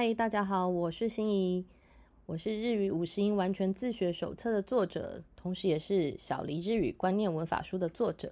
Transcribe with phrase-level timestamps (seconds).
[0.00, 1.66] 嗨，大家好，我是心怡，
[2.24, 8.30] 我是日语五十音完全自学手册的作者，同时也是小黎日语观念文法书的作者。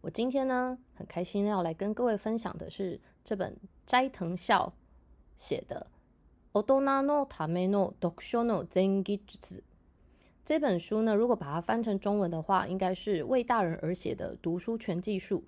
[0.00, 3.56] 我今天呢，很开心要来跟各位分享的是这本
[3.86, 4.74] 斋藤孝
[5.36, 5.86] 写的
[6.60, 9.20] 《Odona no Tame no Dokusho no Zengi》
[10.44, 15.44] 这本书呢，如果把它翻成中文的话，应该是为大人而写的读书全技术。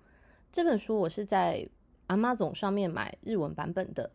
[0.53, 1.69] 这本书我是在
[2.07, 4.13] Amazon 上面买日文版本的。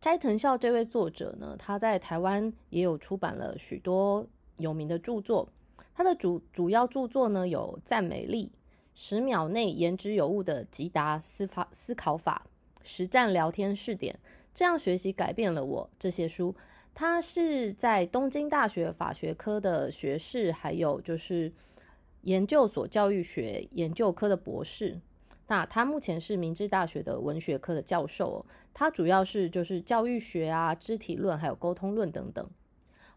[0.00, 4.26] 斋藤孝这位作者呢，他在台湾也有出版了许多
[4.56, 5.46] 有名的著作。
[5.94, 8.46] 他的主主要著作呢有《赞美力》。
[8.94, 12.46] 十秒内言之有物的吉达思法思考法，
[12.82, 14.18] 实战聊天试点，
[14.54, 15.88] 这样学习改变了我。
[15.98, 16.54] 这些书，
[16.94, 21.52] 他是在东京大学法学科的学士，还有就是
[22.22, 24.98] 研究所教育学研究科的博士。
[25.50, 32.48] 那他目前是明治大学的文学科的教授，他主要是就是教育学啊、肢体论还有沟通论等等。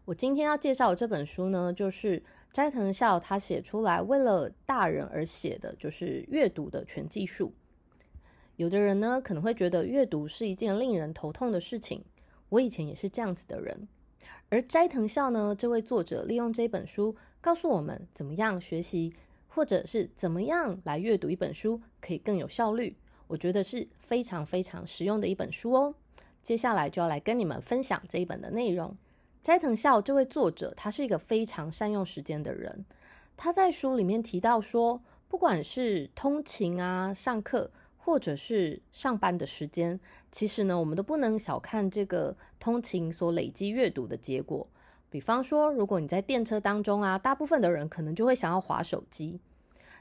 [0.04, 2.22] 我今天要介绍的这本书呢，就是。
[2.54, 7.52] 斋藤孝他写出来为了大人而写的就是阅读的全技术。
[8.54, 12.04] 有的人呢可能会觉得阅读是一件令人头痛的事情，
[12.50, 13.88] 我以前也是这样子的人。
[14.50, 19.12] 而斋藤孝呢这位作者利用这本书告诉我们怎么样学习，
[19.54, 22.96] 或者是怎么样来阅读一本书可以更有效率，
[23.28, 25.94] 我觉得是非常非常实用的一本书哦。
[26.42, 28.96] 接下来就要来跟你们分享这一本的内容。
[29.44, 32.84] 斋藤孝这位作者，他是一个非常善用时间的人。
[33.36, 40.00] 他在书里面提到说，不管是通勤啊、上课，或者是上班的时间，
[40.32, 44.66] 其实呢，我们都不能小看这个通勤所累积阅读的结果。
[45.14, 49.38] 比方说，如果你在电车当中啊，大部分的人可能就会想要划手机。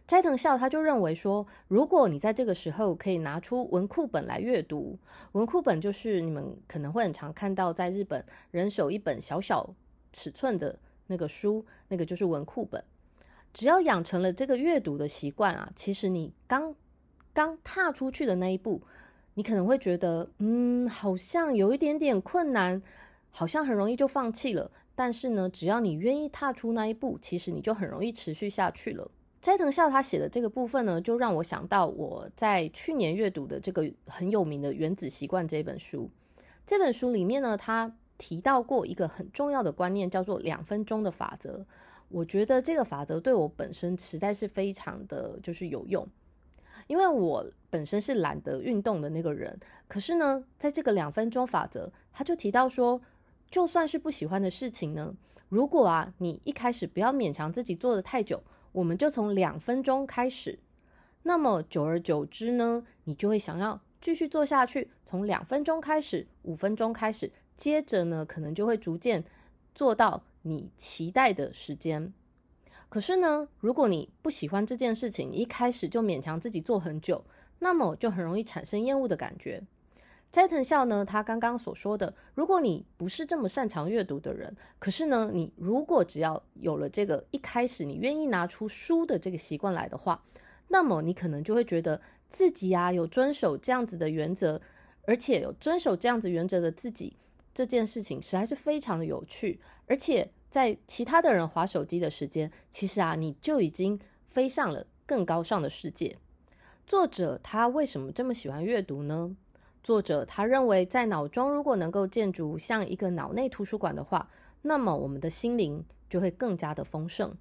[0.07, 4.97] 斋藤孝他就认为说，如果你在这个时候可以拿出文库本来阅读，
[5.33, 9.75] 文库本就是你们可能会很常看到在日本人手一本小小
[10.11, 12.83] 尺寸的那个书，那个就是文库本。
[13.53, 16.73] 只要养成了这个阅读的习惯啊，其实你刚
[17.31, 18.81] 刚踏出去的那一步，
[19.35, 22.81] 你可能会觉得，嗯，好像有一点点困难，
[23.29, 24.71] 好像很容易就放弃了。
[24.95, 29.09] 但是呢，只要你愿意踏出那一步，其实你就很容易持续下去了。
[29.41, 36.09] 斋藤孝他写的这个部分呢，就让我想到我在去年阅读的这个很有名的《原子习惯》这本书。
[36.65, 41.65] 这本书里面呢，他提到过一个很重要的观念，叫做两分钟的法则。
[42.07, 46.07] 我觉得这个法则对我本身实在是非常的就是有用，
[46.87, 49.59] 因为我本身是懒得运动的那个人。
[49.87, 53.01] 可是呢，在这个两分钟法则，他就提到说，
[53.53, 55.15] 就算是不喜欢的事情呢，
[55.47, 58.41] 如果啊，你一开始不要勉强自己做的太久。
[58.71, 60.57] 我们就从两分钟开始，
[61.21, 64.89] 那么久而久之呢，你就会想要继续做下去。
[65.05, 69.23] 从两分钟开始，五分钟开始，接着呢，可能就会逐渐
[69.75, 72.11] 做到你期待的时间。
[72.89, 77.23] 可是呢，如果你不喜欢这件事情，一开始就勉强自己做很久，
[77.59, 79.61] 那么就很容易产生厌恶的感觉。
[80.33, 90.23] 斋藤孝呢，他刚刚所说的，如果你不是这么擅长阅读的人，可是呢，你如果只要有了这个一开始你愿意拿出书的这个习惯来的话，
[90.69, 92.01] 那么你可能就会觉得
[92.31, 94.59] 自己啊有遵守这样子的原则，
[95.05, 97.15] 而且有遵守这样子原则的自己
[97.53, 106.17] 这件事情实在是非常的有趣，而且在其他的人划手机的时间，其实啊你就已经飞上了更高尚的世界。
[106.87, 109.35] 作者他为什么这么喜欢阅读呢？
[109.83, 114.29] 作者他认为，在脑中如果能够建筑像一个脑内图书馆的话，
[114.61, 117.35] 那么我们的心灵就会更加的丰盛。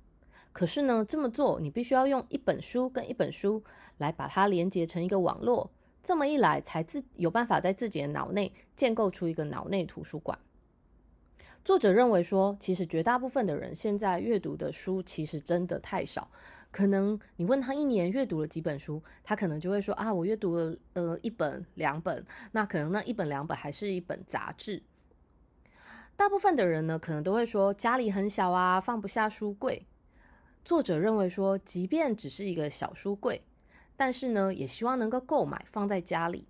[0.53, 3.63] 可是呢，这么做你必须要用一本书跟一本书
[3.99, 5.71] 来把它连接成一个网络，
[6.03, 10.37] 这么一来才自有办法在自己的脑内建构出一个脑内图书馆。
[11.65, 16.29] 作者认为说，其实绝大部分的人现在阅读的书其实真的太少。
[16.73, 24.83] 可能你问他一年阅读了几本书，他可能就会说啊，我阅读了呃一本两本，那可能那一本两本还是一本杂志。
[26.17, 29.87] 大部分的人呢，可能都会说家里很小啊，放不下书柜。
[30.65, 33.43] 作者认为说，即便只是一个小书柜，
[33.97, 36.47] 但是呢，也希望能够购买放在家里，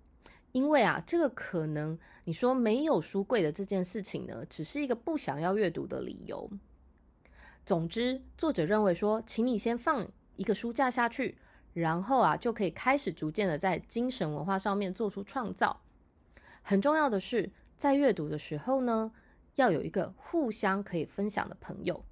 [0.53, 6.49] 因为啊，这个可能你说没有书柜的这件事情呢，只是一个不想要阅读的理由。
[7.65, 10.05] 总之，作者认为说，请你先放
[10.35, 11.37] 一个书架下去，
[11.73, 15.81] 然后啊，就可以开始逐渐的在精神文化上面做出创造。
[16.61, 19.11] 很重要的是，在阅读的时候呢，
[19.55, 22.03] 要有一个互相可以分享的朋友。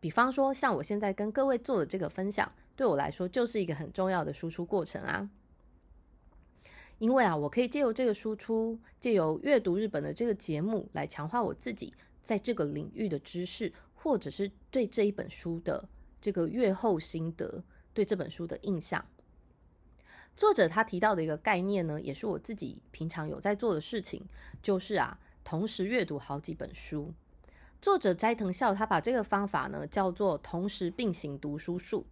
[0.00, 5.30] 比方说，像我现在跟各位做的这个分享，对我来说就是一个很重要的输出过程啊。
[6.98, 15.88] 因为啊，我可以借由这个输出，借由阅读日本的这个节目来强化我自己在这个领域的知识，或者是对这一本书的
[16.20, 19.04] 这个阅后心得，对这本书的印象。
[20.36, 24.24] 作者他提到的一个概念呢，也是我自己平常有在做的事情，
[24.62, 27.12] 就是啊，同时阅读好几本书。
[27.82, 32.06] 作者斋藤孝他把这个方法呢叫做同时并行读书术，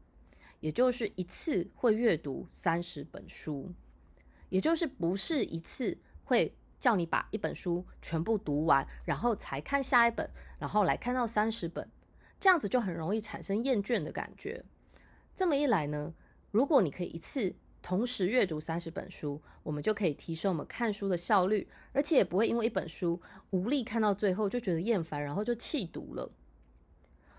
[0.58, 3.72] 也就是一次会阅读三十本书，
[4.48, 11.88] 也就是不是一次会叫你把一本书全部读完，然后才看下一本，然后来看到三十本，
[12.40, 14.64] 这样子就很容易产生厌倦的感觉。
[15.34, 16.14] 这么一来呢，
[16.50, 17.54] 如果你可以一次。
[17.82, 26.28] 同时阅读三十本书，我们就可以提升我们看书的效率，而且也不会因为一本书无力看到最后就觉得厌烦，然后就弃读了。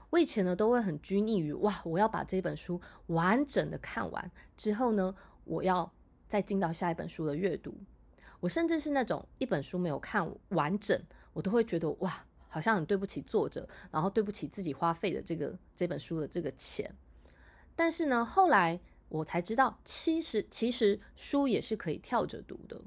[0.09, 5.13] 我以前呢都会很拘泥于哇，我要把这本书完整的看完之后呢，
[5.43, 5.91] 我要
[6.29, 7.77] 再进到下一本书的阅读。
[8.39, 10.99] 我甚至是那种一本书没有看完整，
[11.33, 16.93] 我都会觉得哇，好像很对不起作者，然后对不起自己花费的这个这本书的这个钱。
[17.75, 18.79] 但是呢，后来。
[19.09, 22.81] 我才知道，其实其实书也是可以跳着读的。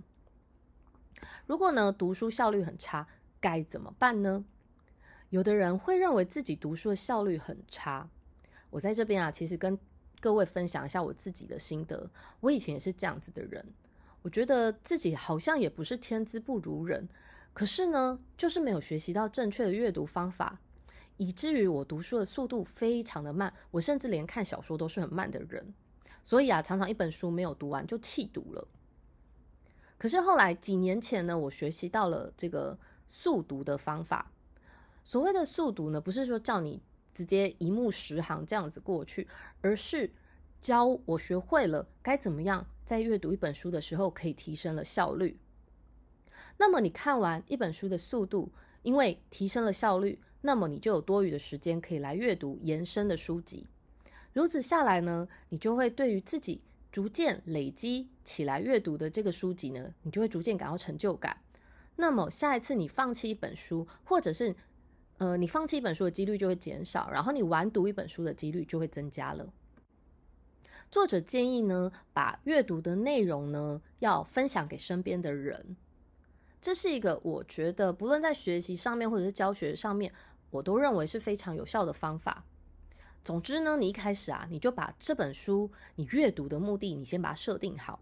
[1.46, 3.08] 如果呢读书效率很差，
[3.40, 4.44] 该怎么办呢？
[5.30, 8.10] 有的人会认为自己读书的效率很差。
[8.68, 9.78] 我在这边啊，其实跟
[10.20, 12.10] 各位分享一下我自己的心得。
[12.40, 13.64] 我以前也是这样子的人，
[14.22, 17.08] 我觉得自己好像也不是天资不如人，
[17.52, 20.58] 可是呢，就是没有学习到正确的阅读方法，
[21.16, 23.52] 以至于我读书的速度非常的慢。
[23.70, 25.72] 我甚至连看小说都是很慢的人。
[26.22, 28.68] 所以啊，常常一本书没有读完就弃读了。
[29.96, 34.30] 可是后来几年前呢，我学习到了这个速读的方法。
[35.02, 36.80] 所谓的速读呢，不是说叫你
[37.14, 39.26] 直接一目十行这样子过去，
[39.62, 40.12] 而是
[40.60, 45.38] 教我学会了该怎么样在阅读一本书的时候可以提升了效率。
[46.58, 48.52] 那么你看完一本书的速度，
[48.82, 53.66] 因为提升了效率，那么你就有多余的时间可以来阅读延伸的书籍。
[54.32, 61.36] 如此下来呢，你就会对于自己逐渐累积起来阅读的这个书籍呢，你就会逐渐感到成就感。
[61.96, 64.54] 那么下一次你放弃一本书，或者是
[65.18, 69.52] 呃你放弃一本书的几率就会减少，然后你完读一本书的几率就会增加了。
[70.90, 75.76] 作者建议呢，把阅读的内容呢要分享给身边的人，
[76.60, 80.12] 这是一个我觉得不论在学习上面或者是教学上面，
[80.50, 82.44] 我都认为是非常有效的方法。
[83.24, 88.00] 总之呢，你一开始啊，你就把这本书你阅读的目的，你先把它设定好。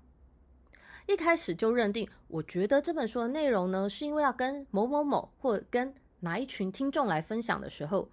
[1.06, 8.10] 一开始就认定，我觉得这本书的内容呢，是因为要跟某某某或跟哪一群听众来分享的时候，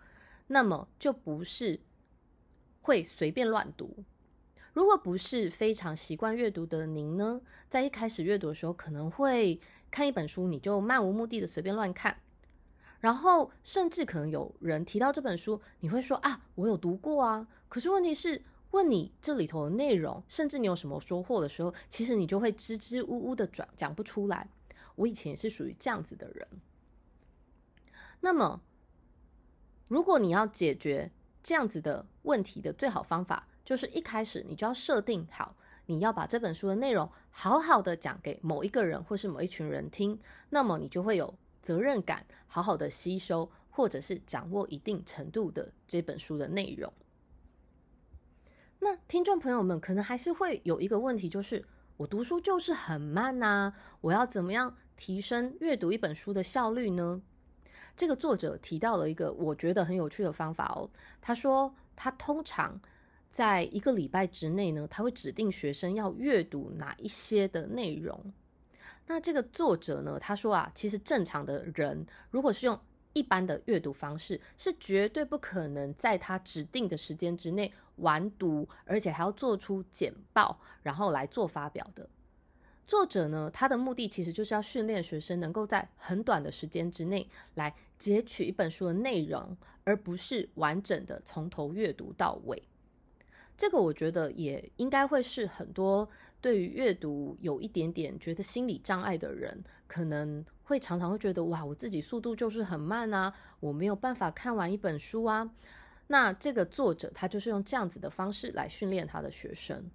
[0.47, 1.79] 那么就不是
[2.81, 4.03] 会随便乱读。
[4.75, 7.39] 如果不是非常习惯阅读的您呢，
[7.69, 9.57] 在一开始阅读的时候，可能会
[9.89, 12.17] 看一本书，你就漫无目的的随便乱看。
[12.99, 17.47] 然后，甚至可能有人提到这本书，你会说啊，我有读过啊。
[17.69, 24.49] 可是问题是，问你这里头的内容，甚至你有什么收获的时候，其实你就会支支吾吾的转讲不出来。
[24.95, 26.45] 我以前也是属于这样子的人。
[28.19, 28.59] 那么，
[29.87, 31.09] 如果你要解决
[31.41, 35.57] 这样子的问题的最好方法，就是一开始你就要设定好，
[35.87, 40.17] 你要把这本书的内容好好的讲给某一个人或是某一群人听，
[40.51, 41.33] 那么你就会有。
[41.65, 46.93] 责任感，好好的吸收，或者是掌握一定程度的这本书的内容。
[48.77, 51.65] 那听众朋友们可能还是会有一个问题，就是
[51.97, 57.19] 我读书就是很慢呐，我要怎么样提升阅读一本书的效率呢？
[57.97, 60.87] 这个作者提到了一个我觉得很有趣的方法哦。
[61.19, 62.79] 他说，他通常
[63.35, 68.31] 在一个礼拜之内呢，他会指定学生要阅读哪一些的内容。
[69.07, 70.17] 那这个作者呢？
[70.17, 72.79] 他说啊，其实正常的人，如果是用
[73.11, 82.07] 一般的阅读方式，是绝对不可能在他指定的时间之内完读，而且还要做出简报，然后来做发表的。
[82.87, 92.63] 作者呢，他的目的其实就是要训练学生能够在很短的时间之内来截取一本书的内容，而不是完整的从头阅读到尾。
[93.57, 96.09] 这个我觉得也应该会是很多。
[96.41, 105.49] 对于阅读有一点点觉得心理障碍的人，可能会常常会觉得哇，我自己速度就是很慢啊，我没有办法看完一本书啊。
[106.05, 109.89] 那这个作者他就是用这样子的方式来训练他的学生。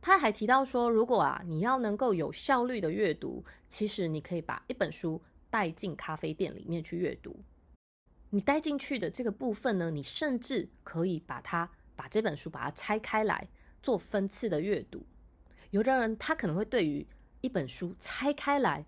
[0.00, 5.20] 他还提到说，如果啊你要能够有效率的阅读，其实你可以把一本书
[5.50, 7.40] 带进咖啡店里面去阅读。
[8.30, 13.48] 你带进去的这个部分呢，你甚至可以把它把这本书把它拆开来
[13.82, 15.04] 做分次的阅读。
[15.70, 17.06] 有的人他可能会对于
[17.40, 18.84] 一本书拆开来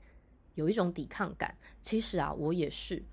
[0.55, 1.57] 有一种抵抗感。
[1.81, 3.05] 其实啊，我也是，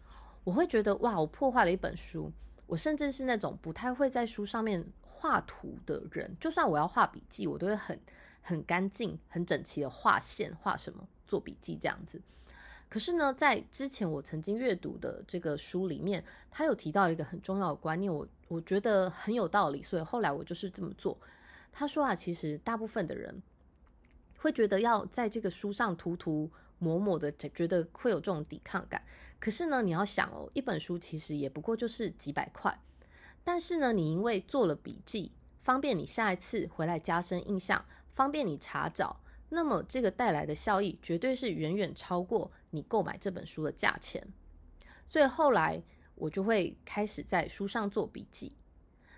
[0.44, 2.32] 我会觉得哇，我破坏了一本书。
[2.66, 8.00] 我甚至是那种不太会在书上面画图的人，就算我要画笔记，我都会很
[8.42, 12.22] 很干净、很整齐的画线、画什么做笔记这样子。
[12.94, 21.18] 可是呢，在之前我曾经阅读的这个书里面，他有提到一个很重要的观念，我我觉得很有道理，所以后来我就是这么做。
[21.72, 23.42] 他说啊，其实大部分的人
[24.38, 26.48] 会觉得要在这个书上涂涂
[26.78, 29.02] 抹抹的，觉得会有这种抵抗感。
[29.40, 32.78] 可是呢，你要想哦，一本书其实也不过就是几百块，
[33.44, 35.32] 但是呢，你因为做了笔记，
[35.62, 37.84] 方便你下一次回来加深印象，
[38.14, 39.20] 方便你查找。
[39.56, 44.28] 那么这个带来的效益绝对是远远超过你购买这本书的价钱，
[45.06, 45.80] 所以后来
[46.16, 48.54] 我就会开始在书上做笔记。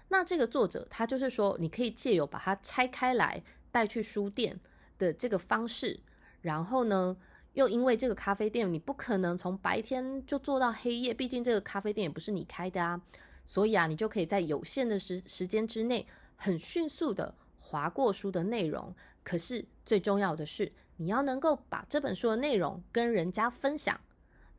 [0.10, 4.60] 那这个作者他就是说，你可以借由把它拆开来带去书店
[4.98, 6.01] 的这个方式，
[6.42, 7.15] 然后呢，
[7.54, 13.01] 又因为这个咖啡店你不可能从白天就做到黑夜，毕竟这个咖啡店也不是你开的啊，
[13.46, 18.94] 所以啊，你就可以在有限的时时间之内，很迅速的划过书的内容。
[19.25, 24.00] 可是最重要的是，你要能够把这本书的内容跟人家分享。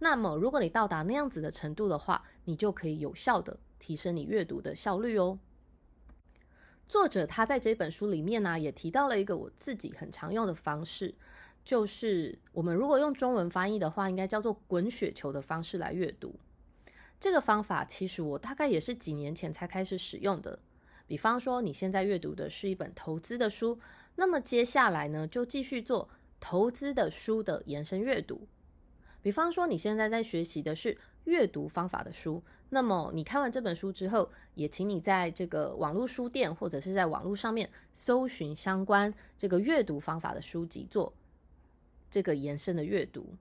[0.01, 5.39] 那么，如果你到达那样子的程度的话，你就可以有效的提升你阅读的效率哦。
[6.89, 11.15] 作者他在这本书里面呢，也提到了一个我自己很常用的方式，
[11.65, 16.35] 就是我们如果用中文翻译的话，应该叫做“滚雪球”的方式来阅读。
[17.19, 20.59] 这个方法其实我大概也是几年前才开始使用的。
[21.07, 23.79] 比方说，你现在阅读的是一本投资的书。
[24.17, 26.09] 那么接下来呢，就继续做
[26.41, 28.49] 投资的书的延伸阅读。
[29.23, 41.13] 比方说，你现在在学习的是阅读方法的书，那么你看完这本书之后，也请你在这个网络书店或者是在网络上面搜寻相关这个阅读方法的书籍，做
[42.11, 43.35] 这个延伸的阅读。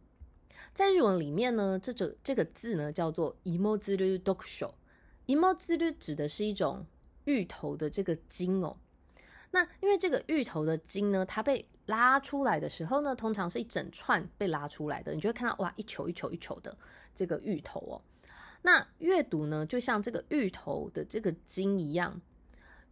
[0.73, 4.75] 在日文里面呢，这种这个字呢叫做 “imoziru d o k s h o
[5.27, 6.85] e m o z u r u 指的是一种
[7.25, 8.77] 芋头的这个茎哦。
[9.51, 16.77] 那因为这个芋头的茎呢，它被拉出来的时候呢，通常是一整串被拉出来的，你就会看到哇，一球一球一球的
[17.13, 18.01] 这个芋头哦。
[18.63, 22.19] 那阅读呢，就像这个芋头的这个茎一样，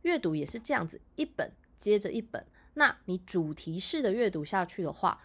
[0.03, 2.45] 阅读也是这样子，一本接着一本。
[2.75, 5.21] 那你主题式的阅读下去的话，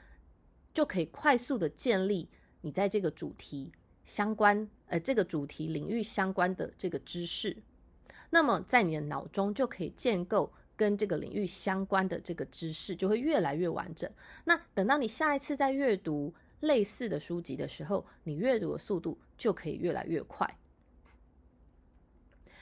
[0.74, 2.28] 就可以快速的建立
[2.62, 3.70] 你在这个主题
[4.02, 7.56] 相关，呃，这个主题领域相关的这个知识。
[8.30, 10.52] 那么在你的脑中就可以建构。
[10.78, 14.08] 跟这个领域相关的这个知识就会越来越完整。
[14.44, 20.56] 那等到你下一次在阅读类似的书籍的时候，你阅读的速度就可以越来越快。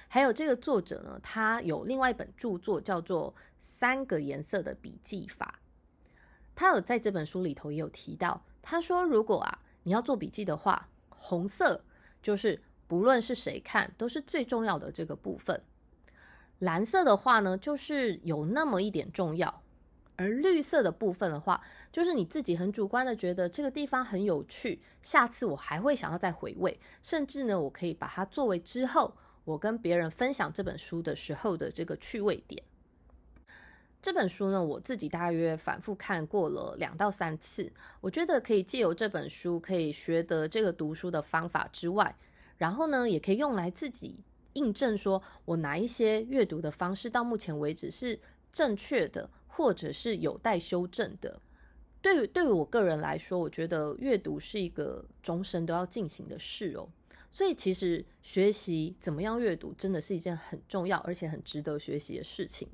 [0.08, 5.60] 还有这个作者呢，他有另外一本著作叫做《三个颜色的笔记法》。
[6.54, 11.84] 他有在这本书里头也有提到，他说如果啊你要做笔记的话，红色
[12.22, 15.60] 就是不论是谁看都是最重要的这个部分。
[16.60, 19.62] 蓝色的话呢，就是有那么一点重要；
[20.16, 21.62] 而绿色的部分的话，
[21.92, 29.14] 就是你自己很主观的觉得这个地方很有趣，下次我还会想要再回味，甚至呢，我可以把它作为之后
[29.44, 32.62] 我跟别人分享这本书的时候的这个趣味点。
[34.00, 42.14] 这本书呢，我自己大约反复看过了两到三次，我觉得可以借由这本书可以学得这个读书的方法之外，
[42.56, 44.24] 然后呢，也可以用来自己。
[44.54, 48.18] 印证说，我哪一些阅读的方式到目前为止是
[48.50, 51.40] 正确的，或者是有待修正的。
[52.00, 56.88] 对于对于我个人来说，我觉得阅读是一个终身都要进行的事哦。
[57.30, 62.66] 所以其实学习怎么样阅读，真的是一件很重要而且很值得学习的事情。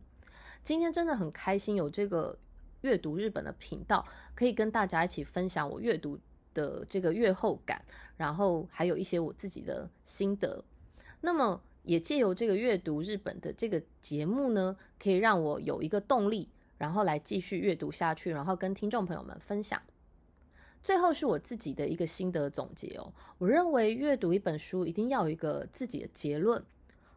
[0.63, 2.39] 今天真的很开心有这个
[2.83, 6.17] 阅读日本的频道，可以跟大家一起分享我阅读
[6.55, 7.83] 的这个阅后感，
[8.17, 10.65] 然后还有一些我自己的心得。
[11.21, 11.61] 那么。
[11.85, 19.83] 也借由这个阅读日本的这个节目呢，可以让我有一个动力，然后来继续阅读下去，然后跟听众朋友们分享。
[20.85, 23.13] 最后是我自己的一个心得总结哦。
[23.37, 26.63] 我认为阅读一本书一定要有一个自己的结论，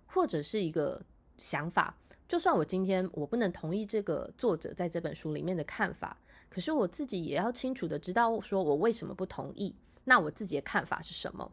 [0.08, 1.00] 或者是一个
[1.38, 1.96] 想法。
[2.28, 6.18] 就算我今天我不能同意这个作者在这本书里面的看法，
[6.56, 11.52] 可是我自己也要清楚的知道，说我为什么不同意，那我自己的看法是什么。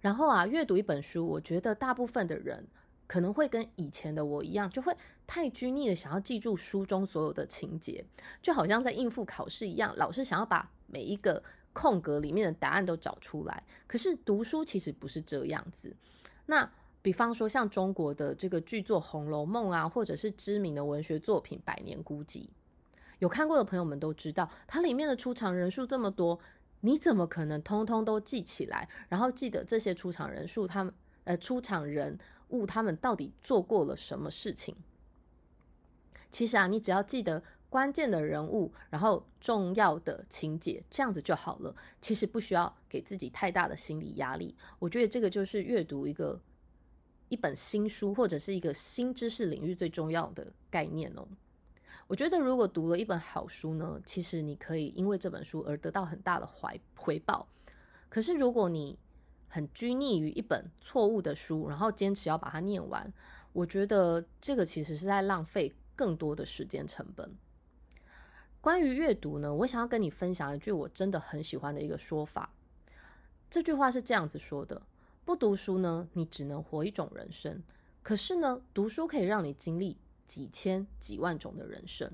[0.00, 2.66] 然后啊，阅读一本书，我觉得大部分的人
[3.06, 4.92] 可能会跟以前的我一样，就会
[5.28, 8.04] 太拘泥的想要记住书中所有的情节，
[8.42, 11.40] 就好像在应付考试一样，老是想要把每一个
[11.72, 13.62] 空格里面的答案都找出来。
[13.86, 15.94] 可是读书其实不是这样子。
[16.46, 16.68] 那
[17.00, 22.38] 比方说像中国的这个剧作《红楼梦》啊，或者是知名的文学作品《百年孤寂》，
[23.22, 26.40] 有看过的朋友们都知道，它里面的出场人数这么多，
[26.80, 28.88] 你怎么可能通通都记起来？
[29.08, 34.74] 然后记得这些出场人数，他们呃出场人物他们到底做过了什么事情？
[36.32, 41.72] 其实啊，你只要记得关键的人物，然后重要的情节，这样子就好了。
[42.00, 44.56] 其实不需要给自己太大的心理压力。
[44.80, 46.40] 我觉得这个就是阅读一个
[47.28, 51.28] 一本新书或者是一个新知识领域最重要的概念哦。
[52.06, 57.46] 我觉得如果读了一本好书呢，其实你可以因为这本书而得到很大的回回报。
[58.08, 58.98] 可是如果你
[59.48, 63.12] 很拘泥于一本错误的书，然后坚持要把它念完，
[63.52, 65.74] 我觉得这个其实是在浪费。
[65.94, 67.36] 更多的时间成本。
[68.62, 72.50] 关于阅读呢，我想要跟你分享一句我真的很喜欢的一个说法。
[73.50, 74.82] 这句话是这样子说的：
[75.26, 77.58] 不读书呢，你只能活一种人生；
[78.02, 79.98] 可是呢，读书可以让你经历
[80.32, 82.10] 几千几万种的人生。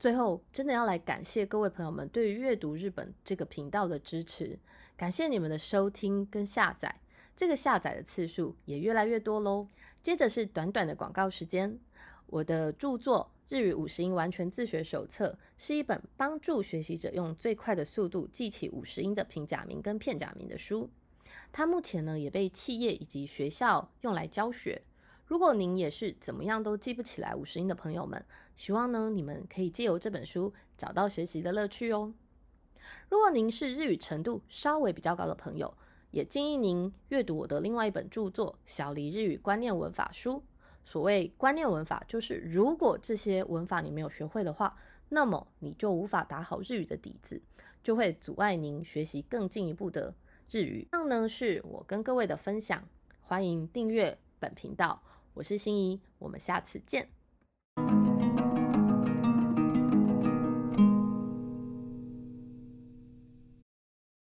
[0.00, 4.58] 最后，真的要来感谢各位朋友们对于阅读日本这个频道的支持，
[4.96, 7.00] 感谢你们的收听跟下载，
[7.36, 9.68] 这个下载的次数也越来越多喽。
[10.02, 11.78] 接着是短短的广告时间。
[12.26, 20.90] 我的著作《日语五十音完全自学手册》是一本帮助学习者用最快的速度记起五十音的平假名跟片假名的书。
[21.52, 24.82] 它目前呢也被企业以及学校用来教学。
[25.26, 28.24] 如果您也是怎么样都记不起来五十音的朋友们，
[28.56, 32.12] 希望呢你们可以借由这本书找到学习的乐趣哦。
[33.08, 35.74] 如果您是日语程度稍微比较高的朋友，
[36.10, 40.32] 也建议您阅读我的另外一本著作《小黎日语观念文法书》。
[40.84, 44.76] 所谓观念文法，就是如果这些文法你没有学会的话，
[45.08, 47.40] 那么你就无法打好日语的底子，
[47.82, 50.14] 就会阻碍您学习更进一步的
[50.50, 50.82] 日语。
[50.82, 52.86] 以上呢是我跟各位的分享，
[53.22, 55.02] 欢迎订阅本频道，
[55.34, 57.08] 我是心仪，我们下次见。